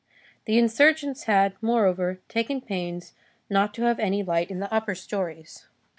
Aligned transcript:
The 0.45 0.57
insurgents 0.57 1.25
had, 1.25 1.53
moreover, 1.61 2.21
taken 2.27 2.59
pains 2.59 3.13
not 3.51 3.71
to 3.75 3.83
have 3.83 3.99
any 3.99 4.23
light 4.23 4.49
in 4.49 4.57
the 4.57 4.73
upper 4.73 4.95
stories. 4.95 5.67